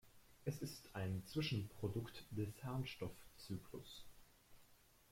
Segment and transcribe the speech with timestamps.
[0.45, 4.03] Es ist ein Zwischenprodukt des Harnstoffzyklus.